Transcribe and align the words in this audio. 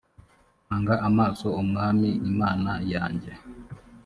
mpanga 0.65 0.95
amaso 1.07 1.47
umwami 1.61 2.09
imana 2.29 2.71
yanjye 2.93 3.31